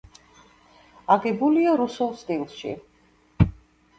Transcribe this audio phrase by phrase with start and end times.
[1.15, 2.73] აგებულია რუსულ სტილში.